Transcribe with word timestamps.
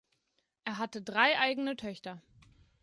Er 0.63 0.79
hatte 0.79 1.03
drei 1.03 1.37
eigene 1.37 1.75
Töchter. 1.75 2.19